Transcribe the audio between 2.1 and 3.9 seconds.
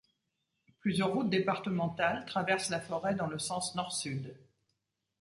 traversent la forêt dans le sens